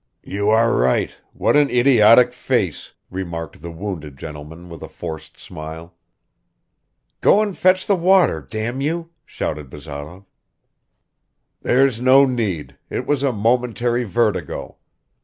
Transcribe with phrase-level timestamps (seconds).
[0.23, 1.11] "You are right...
[1.31, 5.93] what an idiotic face!" remarked the wounded gentleman with a forced smile.
[7.21, 10.25] "Go and fetch the water, damn you!" shouted Bazarov.
[11.61, 12.79] "There's no need...
[12.89, 14.77] it was a momentary vertigo.